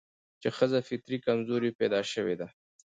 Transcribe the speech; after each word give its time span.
چې 0.41 0.49
ښځه 0.57 0.79
فطري 0.87 1.17
کمزورې 1.25 1.75
پيدا 1.79 2.01
شوې 2.13 2.35
ده 2.39 2.47